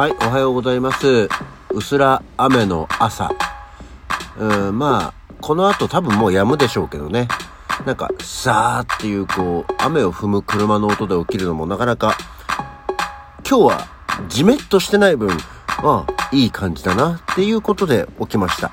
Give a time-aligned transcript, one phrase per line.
[0.00, 1.28] はい、おはようございます。
[1.74, 3.30] うすら雨の朝。
[4.38, 7.28] うん、まあ、この後多分もう止むでしょうけどね。
[7.84, 12.16] なんか、さーっていうこう、雨を踏む車の音で起きるのもなかなか、
[13.46, 13.88] 今日は
[14.26, 15.28] じめっとしてない分、
[15.82, 18.72] まあ、いい感じだなっていうことで起きました。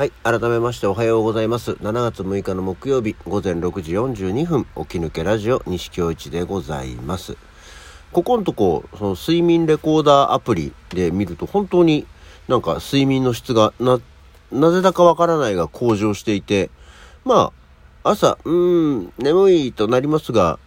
[0.00, 0.12] はい。
[0.22, 1.72] 改めましておはようございます。
[1.72, 7.36] 7月6日の木曜日午前6時42分、起き抜けラジオ西京一でございます。
[8.10, 12.06] ここのとこ、その睡眠レコーダーアプリで見ると本当に
[12.48, 14.00] なんか睡眠の質がな、
[14.50, 16.70] なぜだかわからないが向上していて、
[17.26, 17.52] ま
[18.02, 20.58] あ、朝、うーん、眠いとなりますが、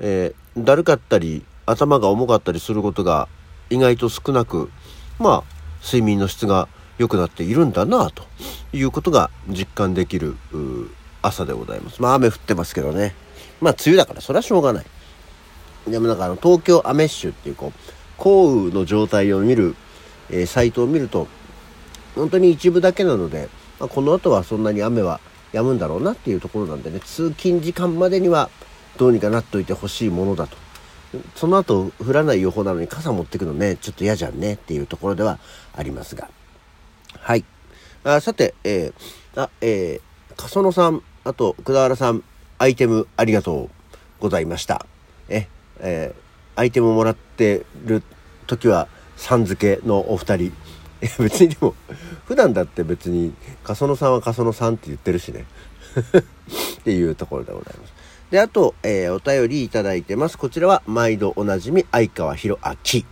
[0.00, 3.26] えーだるかったり、頭が重かったりすることが
[3.70, 4.70] 意外と少なく、
[5.18, 5.44] まあ、
[5.82, 6.68] 睡眠の質が
[7.02, 8.24] 良くなっているんだなと
[8.72, 10.36] いうことが実感できる
[11.20, 12.00] 朝でございます。
[12.00, 13.14] まあ雨降ってますけどね。
[13.60, 14.86] まあ梅雨だからそれはしょうがない。
[15.88, 17.80] でもなんかあの東京アメッシュっていうこう
[18.16, 19.74] 降雨の状態を見る、
[20.30, 21.26] えーサイトを見ると
[22.14, 23.48] 本当に一部だけなので、
[23.80, 25.20] まあ、この後はそんなに雨は
[25.52, 28.48] 止むんだろうなっていうところなんでね通勤時間までには
[28.96, 30.56] どうにかなっといてほしいものだと
[31.34, 35.38] その後降らない予報なのに傘持ってくのねちょっと嫌じゃんねっていうところでは
[35.74, 36.28] ありますが
[37.20, 37.44] はい。
[38.04, 42.24] あさてえー、あえー、笠野さんあと久田原さん
[42.58, 43.70] アイテムありがとう
[44.20, 44.86] ございました。
[45.28, 45.48] え
[45.80, 46.22] えー
[46.54, 48.02] アイテムをもらってる
[48.46, 50.44] 時はさん付けのお二人。
[50.46, 50.52] い
[51.00, 51.74] や別にでも
[52.26, 53.32] 普段だって別に
[53.64, 55.46] 笠野さんは笠野さんって言ってるしね。
[56.80, 57.92] っていうところでございます。
[58.30, 60.36] であと、えーお便りいただいてます。
[60.36, 63.02] こちらは毎度おなじみ相川博明。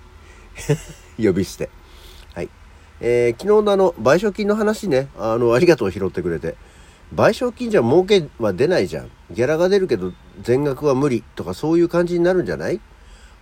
[1.23, 1.71] 呼び捨て。
[3.01, 5.09] えー昨日のあの賠償金の話ね。
[5.19, 6.55] あのありがとう拾ってくれて。
[7.15, 9.11] 賠償金じゃ儲けは出ないじゃん。
[9.31, 10.13] ギャラが出るけど
[10.43, 11.23] 全額は無理。
[11.35, 12.81] とかそういう感じになるんじゃない？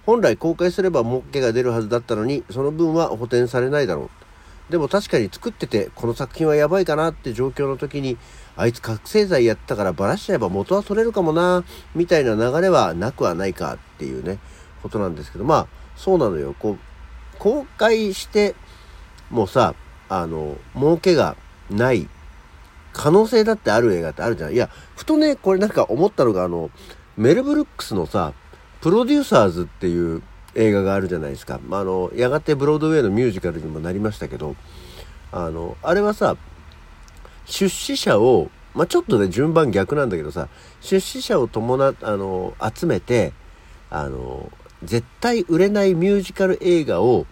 [0.06, 4.72] 本来公開すれば儲けが出るはずだったのにその分は補填されないだろう。
[4.72, 8.16] でも確かに作っててこの作品はやばいかなって状況の時に
[8.56, 11.64] あいつ覚醒剤やったからバラしちゃえば元は取れるかもな
[11.94, 14.38] みたいな流れはなくはないかっていうね
[14.82, 15.44] ことなんですけど。
[15.44, 15.66] まあ
[15.96, 16.54] そうなのよ。
[16.58, 16.78] こう
[17.38, 18.54] 公開して
[19.30, 19.74] もうさ
[20.08, 21.36] あの儲けが
[21.70, 22.08] ない
[22.92, 24.54] 可能性だってある映画ってあるじゃん。
[24.54, 26.70] いやふとねこれなんか思ったのがあの
[27.16, 28.32] メル・ブルックスのさ
[28.80, 30.22] プロデューサーズっていう
[30.54, 34.56] 映画があるじゃないですか、まあ、あのやがてブロードウェイのミュージカルにもなりましたけど
[35.30, 36.36] あのあれはさ
[37.44, 40.48] 出資者を、まあ、ちょっとね順番逆なんだけどさ
[40.80, 43.32] 出資者を伴あの集めて
[43.90, 44.50] あの
[44.82, 47.26] 絶対売れないミュージカル映画を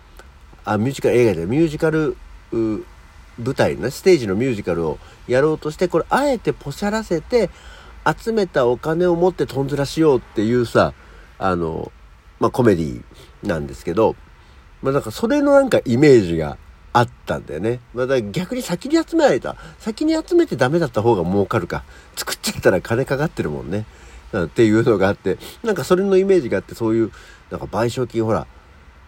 [0.67, 2.17] あミュージカル映画でミュージカル
[2.53, 2.85] 舞
[3.55, 7.51] 台ねステージのミュージカルをやろうとしてこれあえてポシャらせて
[8.05, 10.93] 集めたお金を持ってとんずらしようっていうさ
[11.39, 11.91] あの
[12.39, 13.03] まあコメディ
[13.43, 14.15] なんですけど
[14.83, 16.59] まあなんかそれのなんかイメージが
[16.93, 17.81] あったんだよね。
[17.93, 19.57] まあだから逆に先に集められた。
[19.79, 21.85] 先に集めてダメだった方が儲かるか。
[22.17, 23.85] 作っちゃったら金かかってるもんね。
[24.35, 27.13] っていうのがあって、なんかそれのイメージがあって、そういう、
[27.51, 28.47] なんか賠償金ほら、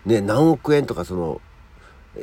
[0.04, 1.40] ね、何億円とかその、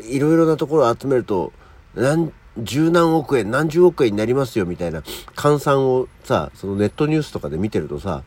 [0.03, 1.53] いろいろなところを集めると、
[1.95, 5.01] 何、十何億円、何十億円になりますよみたいな
[5.35, 8.23] 換算をさ、そのネットニュースとかで見てるとさ、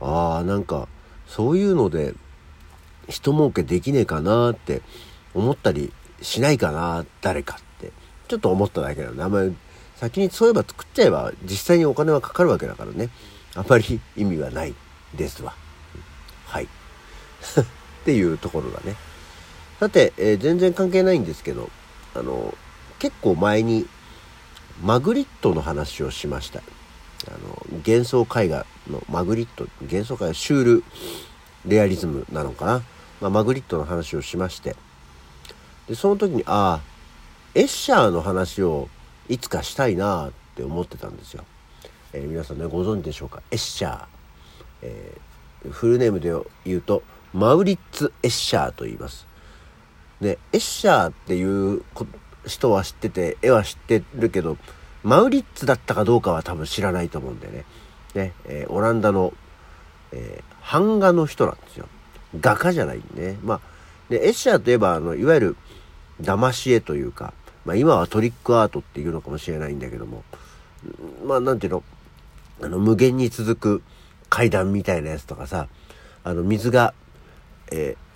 [0.00, 0.88] ああ、なんか、
[1.26, 2.14] そういうので、
[3.08, 4.82] 人儲けできねえかなって
[5.34, 7.92] 思ったりしないかな、誰かって。
[8.28, 9.54] ちょっと思っただけなので、あんまり、
[9.96, 13.10] 先にそういえば作っちゃえば、実際にお金はかかるわけだからね。
[13.54, 14.74] あんまり意味はない
[15.14, 15.54] ですわ。
[16.46, 16.64] はい。
[17.60, 17.64] っ
[18.04, 18.96] ていうところだね。
[19.82, 21.68] さて、えー全然関係ないんですけど、
[22.14, 22.56] あの、
[23.00, 23.88] 結構前に、
[24.80, 26.60] マグリットの話をしました。
[26.60, 30.84] あの、幻想絵画のマグリット、幻想絵画、シュール
[31.66, 32.82] レアリズムなのかな。
[33.20, 34.76] まあ、マグリットの話をしまして。
[35.88, 36.80] で、その時に、ああ、
[37.56, 38.88] エッシャーの話を
[39.28, 41.44] いつかしたいなって思ってたんですよ。
[42.12, 43.42] えー皆さんね、ご存知でしょうか？
[43.50, 44.04] エッシャー。
[44.82, 46.32] えーフルネームで
[46.64, 47.02] 言うと、
[47.32, 49.26] マウリッツ・エッシャーと言います。
[50.22, 51.42] ね、エッシャーってい
[51.76, 51.82] う
[52.46, 54.56] 人は知ってて、絵は知ってるけど、
[55.02, 57.64] マウリッツだったかどうかは多分知らないと思うんでね。
[58.14, 59.34] ね、えーオランダの、
[60.12, 61.86] えー版画の人なんですよ。
[62.40, 63.38] 画家じゃないんでね。
[63.42, 63.60] まあ、
[64.08, 65.56] で、エッシャーといえば、あの、いわゆる、
[66.22, 67.34] 騙し絵というか、
[67.64, 70.22] まあ今はトリックアートっていうのかもしれないんだけども、
[71.26, 71.82] まあなんていうの、
[72.62, 73.82] あの、無限に続く
[74.30, 75.66] 階段みたいなやつとかさ、
[76.22, 76.94] あの、水が、
[77.72, 78.11] えー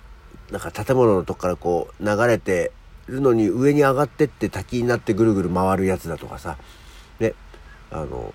[0.51, 2.71] なんか建物のとこからこう流れて
[3.07, 6.57] るのに上に上がってって滝になってぐるぐる回るやつだとかさ、
[7.19, 7.33] ね、
[7.91, 8.33] あの、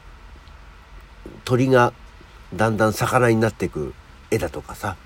[1.44, 1.92] 鳥が
[2.54, 3.94] だんだん魚になっていく
[4.30, 4.96] 絵だとかさ。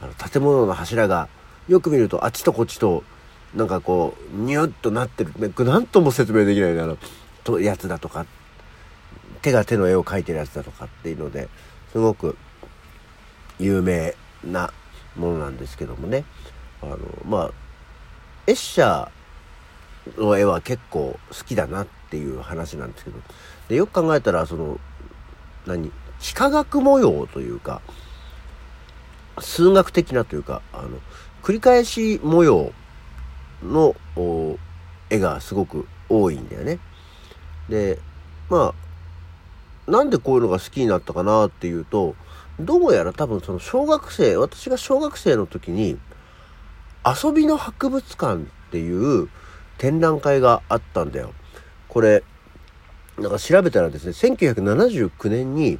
[0.00, 1.28] あの建物の柱が
[1.68, 3.04] よく見るとあっちとこっちと
[3.54, 5.32] なんかこうニュッとなってる。
[5.64, 6.98] 何とも説明できないあの
[7.44, 8.26] とやつだとか。
[9.44, 11.50] 手が手の絵を描いてるやつだとかっていうので
[11.92, 12.38] すごく
[13.58, 14.72] 有名な
[15.16, 16.24] ものなんですけどもね
[16.82, 17.50] あのまあ
[18.46, 23.18] エッシャーの絵は結構好きだなっていう話なんですけど
[23.68, 24.78] でよく考えたらその
[25.66, 25.90] 何
[26.20, 27.80] 幾何学模様というか
[29.38, 30.88] 数学的なというかあの
[31.42, 32.72] 繰り返し模様
[33.62, 33.96] の
[35.10, 36.78] 絵がすごく多いんだよね。
[37.68, 37.98] で
[38.50, 38.74] ま
[39.88, 42.14] あなんでこういうのが好きになったかなっていうと
[42.60, 45.98] どうやら多分その小学生私が小学生の時に
[47.04, 49.28] 遊びの博物館っていう
[49.78, 51.32] 展覧会があったんだよ。
[51.88, 52.22] これ
[53.18, 55.78] なんか調べたらですね1979年に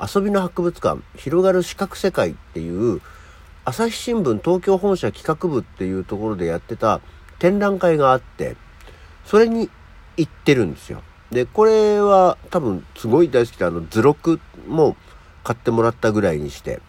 [0.00, 3.00] 遊びの博物館広がる視覚世界っていう
[3.64, 7.00] 朝日新聞東京本社企画部っていうところでやってた
[7.38, 8.56] 展覧会があって
[9.24, 9.68] それに
[10.16, 11.02] 行ってるんですよ。
[11.30, 14.96] でこれは多分すごい大好きであの図録も
[15.44, 16.80] 買ってもらったぐらいにして。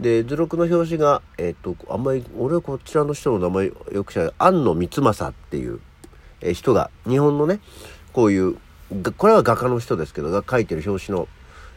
[0.00, 5.80] で図録の表紙がえっ、ー、とあんまり俺はこちらの人の名前よく知らない庵野光政っていう、
[6.40, 7.60] えー、人が日本のね
[8.12, 8.56] こういう
[9.16, 11.28] これは画家の人ですけどが書いてる表紙の、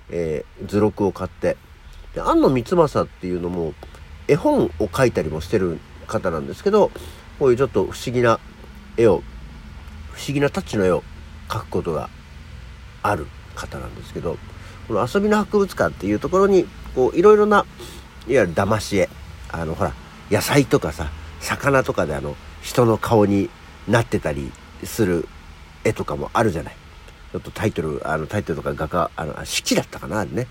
[0.10, 1.58] えー、図録を買って。
[2.16, 3.74] で庵野光政っていうのも
[4.28, 6.90] 絵本を描いたりもしてる方なんですけど
[7.38, 8.40] こういうちょっと不思議な
[8.98, 9.22] 絵を
[10.14, 11.04] 不思議なタッチの絵を
[11.50, 12.10] 描くことが
[13.04, 14.38] ある方なんですけど
[14.88, 17.66] この遊びの博物館っていうところにこういろいろないわ
[18.28, 19.10] ゆる騙し絵
[19.52, 19.94] あのほら
[20.32, 21.10] 野菜とかさ
[21.40, 23.50] 魚とかであの人の顔に
[23.88, 24.52] なってたり
[24.84, 25.28] する
[25.84, 26.76] 絵とかもあるじゃない。
[27.32, 30.48] ちょっとタイトル、あのタイトルとか画家、あの、式だったかな、ね。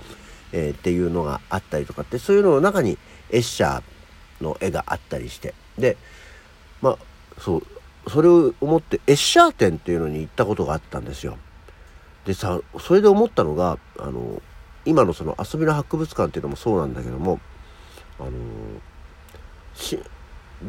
[0.53, 2.99] えー、っていうのがあったりとかって、そういうのの中に
[3.31, 5.55] エッシャーの絵があったりして。
[5.79, 5.97] で、
[6.81, 6.99] まあ、
[7.41, 11.39] そう、それを思ってエッシャー展っていうのに行ったことがあったんですよ。
[12.25, 14.41] でさ、それで思ったのが、あの、
[14.87, 17.41] 今のその遊びの博物館っていうのもそうなんだけども、
[18.19, 18.31] あの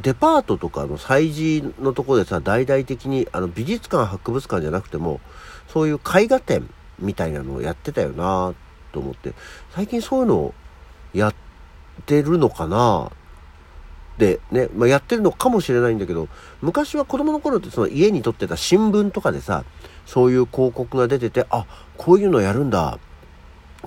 [0.01, 5.21] デパートとかの催事のとこでさ、大々的にあの美術館、博物館じゃなくても、
[5.67, 6.69] そういう絵画展
[6.99, 8.53] みたいなのをやってたよな
[8.91, 9.33] と思って、
[9.71, 10.53] 最近そういうのを
[11.13, 11.35] やっ
[12.05, 13.11] てるのかな？
[14.17, 16.29] でね、まあ、やってるのかもしれないんだけど、
[16.61, 19.65] 昔は子供の頃ってその家に撮ってた新聞とかでさ、
[20.05, 21.65] そういう広告が出てて、あ、
[21.97, 22.99] こういうのやるんだ、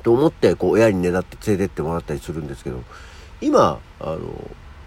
[0.03, 2.83] と思って、こう親にねだって連れてってもらったりするんですけど、
[3.41, 4.19] 今、あの、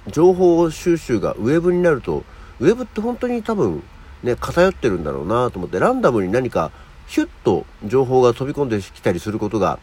[0.08, 2.24] 情報収集がウェブになると、
[2.60, 3.84] ウェブって本当に多分
[4.24, 6.72] ね、偏ってるんだろうなと思って、ランダムに何か
[7.08, 9.80] ヒュッと情報が飛び込んできたりすることが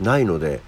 [0.00, 0.60] ないので、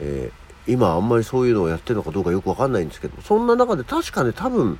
[0.00, 4.78] えー、今あんまりそういうのをやってるのかどうかよくわかんないんですけど、そんな中で確かね、多分、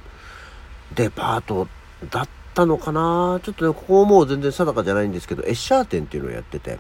[0.95, 1.69] デパート
[2.11, 3.39] だったのかな？
[3.43, 6.79] ちょっとね、ここはもう全然定かじゃないんですけど、エッシャー展っていうのをやってて、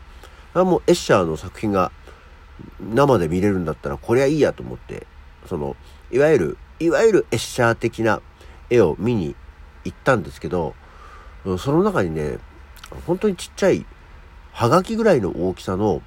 [0.54, 1.92] あもうエッシャーの作品が
[2.80, 5.06] 生で見れるんだったら、こりゃいいやと思って、
[5.46, 5.76] その、
[6.10, 8.22] いわゆるいわゆるエッシャー的な
[8.70, 9.36] 絵を見に
[9.84, 10.74] 行ったんですけど、
[11.58, 12.38] その中にね、
[13.06, 13.84] 本当にちっちゃい、
[14.52, 16.00] はがきぐらいの大きさの、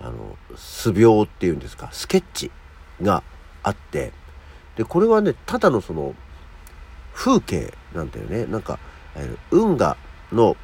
[0.00, 2.50] あの、素描っていうんですか、スケッチ
[3.02, 3.22] が
[3.62, 4.12] あって、
[4.76, 6.14] で、これはね、ただのその、
[7.12, 8.46] 風景なんだよね。
[8.46, 8.78] なんか、
[9.16, 9.96] え、運河
[10.32, 10.56] の、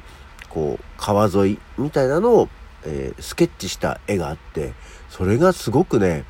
[0.49, 2.49] こう、川沿いみたいなのを、
[2.83, 4.73] えー、スケッチした絵があって、
[5.09, 6.25] それがすごくね、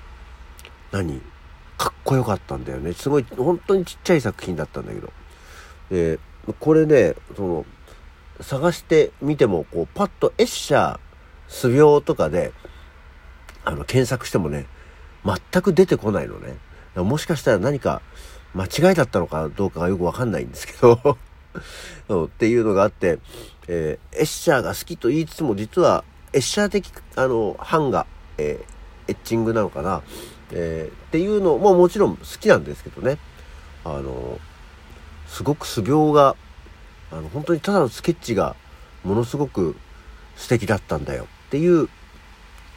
[0.92, 1.22] 何
[1.78, 2.94] かっこよかったんだよね。
[2.94, 5.12] すごい、本当にちっちゃい作品だったんだけど。
[5.90, 6.20] で、
[6.60, 7.66] これね、その、
[8.42, 11.00] 探してみても、こう、パッとエッシャー、
[11.48, 12.54] 素描とかで、
[13.66, 14.66] あの、検索してもね、
[15.26, 16.58] 全く出てこないのね。
[16.96, 18.02] もしかしたら何か
[18.54, 21.18] 間違いだったのかどうかがよくわかんないんですけど
[22.26, 23.20] っていうのがあって、
[23.68, 26.04] えー、エッシャーが好きと言いつつも、実は、
[26.34, 28.06] エッシャー的、あの、版画、
[28.38, 30.02] えー、エッチングなのかな。
[30.52, 33.18] えー、っていうのももちろん好きなんですけどね。
[33.86, 34.40] あの
[35.28, 36.36] すごく素描が
[37.12, 38.56] あの本当にただのスケッチが
[39.04, 39.76] ものすごく
[40.36, 41.28] 素敵だったんだよ。
[41.48, 41.88] っていう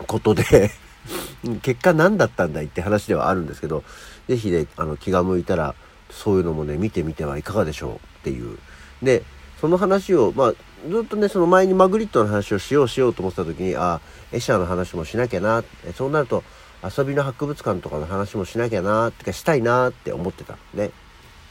[0.06, 0.70] ことで
[1.62, 2.66] 結果何だったんだい？
[2.66, 3.84] って話ではあるんですけど
[4.28, 5.74] 是非ねあの気が向いたら
[6.10, 8.11] そういうのもね見てみてはいかがでしょう。
[8.22, 8.58] っていう。
[9.02, 9.22] で
[9.60, 10.54] その話をまあ
[10.88, 14.00] ずっとねその前にマグリットの話をしようしようと思ってた時にああ
[14.32, 15.62] エシャーの話もしなきゃな
[15.94, 16.42] そうなると
[16.84, 20.54] 遊びの博物館とかの話もしなきゃなってかしたいなって思ってた。
[20.54, 20.90] んで、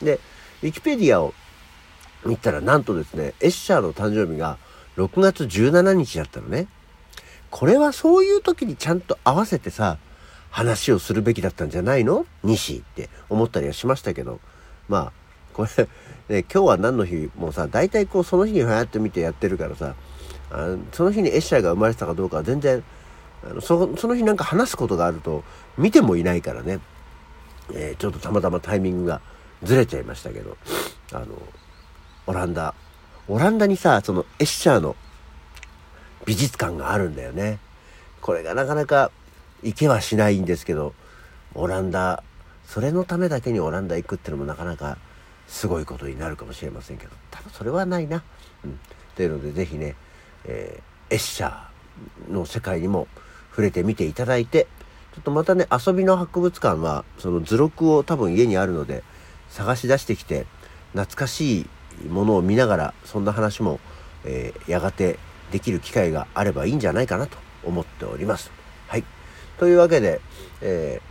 [0.02, 0.20] で、
[0.62, 1.34] ウィキペディアを
[2.26, 4.58] 見たらなんとですね、エッシャーの誕生日が
[4.98, 6.68] 6月17日だったのね。
[7.50, 9.98] これはそういう時にちゃんと合わせてさ、
[10.50, 12.26] 話をするべきだったんじゃないの？
[12.44, 14.42] 西って思ったりはしましたけど、
[14.90, 15.12] まあ、
[15.54, 15.88] これ、
[16.30, 19.96] ね、今日は何の日もさ、大体こうその日に流行ってみてやってるからさ、
[20.50, 22.84] あのその日にエッシャーが生まれてたかどうかは全然、
[23.44, 25.44] あのそその日なんか話すことがあると
[25.78, 26.80] 見てもいないからね、
[27.74, 29.22] えー、ちょっとたまたまタイミングが
[29.64, 30.58] ずれちゃいましたけど、
[31.14, 31.28] あの、
[32.28, 32.74] オランダ、
[33.28, 34.96] オランダにさ、そのエッシャーの
[36.26, 37.60] 美術館があるんだよね。
[38.22, 39.12] これがなかなか
[39.64, 40.94] 行けはしないんですけど、
[41.54, 42.24] オランダ、
[42.66, 44.98] それのためだけにオランダ行くってのもなかなか
[45.52, 48.24] すごいことになるかもしれませんけど、多分それはないな。
[48.64, 48.80] うん。
[49.16, 49.96] というので、ぜひね、
[50.46, 53.10] えー、エッシャーの世界にも
[53.50, 54.68] 触れてみていただいて、
[55.14, 59.04] ちょっとまたね、遊びの博物館は、その図録を多分家にあるので、
[59.50, 60.48] 探し出してきて、
[60.94, 61.68] 懐かし
[62.06, 63.82] いものを見ながら、そんな話も、
[64.24, 65.20] えー、やがて
[65.52, 68.52] できる機会があればいいんじゃないかなと思っております。
[68.88, 69.04] はい。
[69.60, 70.22] というわけで、
[70.62, 71.11] えー、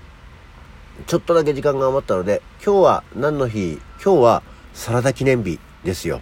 [1.07, 4.42] ちょっとだけ時間が余ったので、今日は何の日今日は
[4.73, 6.21] サラダ記念日ですよ。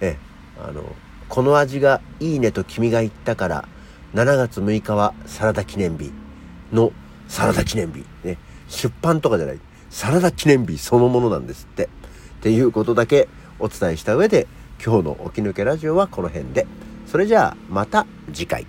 [0.00, 0.16] え、
[0.58, 0.84] あの、
[1.28, 3.68] この味がいいねと君が言ったから、
[4.14, 6.12] 7月6日はサラダ記念日
[6.72, 6.92] の
[7.28, 8.04] サラダ記念日。
[8.24, 8.38] ね。
[8.68, 9.60] 出版とかじゃない。
[9.90, 11.84] サラダ記念日そのものなんですって。
[11.84, 11.88] っ
[12.42, 14.46] ていうことだけお伝えした上で、
[14.84, 16.66] 今日の起き抜けラジオはこの辺で。
[17.06, 18.66] それじゃあまた次回。